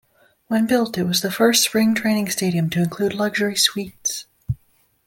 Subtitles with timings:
[0.47, 4.25] When built, it was the first spring training stadium to include luxury suites.